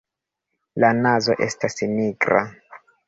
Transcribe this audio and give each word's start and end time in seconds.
La 0.83 0.89
nazo 1.01 1.35
estas 1.49 1.77
nigra. 1.93 2.43